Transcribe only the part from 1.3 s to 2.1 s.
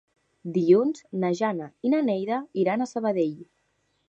Jana i na